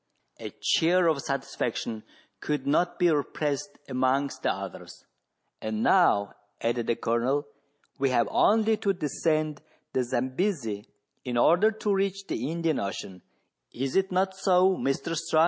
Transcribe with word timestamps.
A 0.39 0.49
cheer 0.49 1.05
of 1.07 1.21
satisfaction 1.21 2.01
could 2.39 2.65
not 2.65 2.97
be 2.97 3.11
repressed 3.11 3.77
amongst 3.87 4.41
the 4.41 4.49
others." 4.51 5.05
And 5.61 5.83
now," 5.83 6.33
added 6.59 6.87
the 6.87 6.95
Colonel," 6.95 7.45
we 7.99 8.09
have 8.09 8.27
only 8.31 8.77
to 8.77 8.93
descend 8.93 9.61
the 9.93 10.03
Zambesi 10.03 10.87
in 11.23 11.37
order 11.37 11.69
to 11.69 11.93
reach 11.93 12.25
the 12.25 12.49
Indian 12.49 12.79
Ocean: 12.79 13.21
is 13.75 13.95
it 13.95 14.11
not 14.11 14.35
so, 14.35 14.75
Mr 14.75 15.15
Strux.?" 15.15 15.39